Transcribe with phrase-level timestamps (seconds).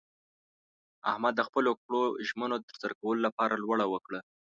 [1.11, 4.21] احمد د خپلو کړو ژمنو د ترسره کولو لپاره لوړه وکړله.